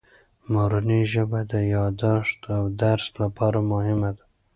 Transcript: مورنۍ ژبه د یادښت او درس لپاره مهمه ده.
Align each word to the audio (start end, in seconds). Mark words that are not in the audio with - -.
مورنۍ 0.53 1.01
ژبه 1.13 1.39
د 1.51 1.53
یادښت 1.75 2.39
او 2.57 2.63
درس 2.83 3.07
لپاره 3.21 3.59
مهمه 3.71 4.09
ده. 4.17 4.23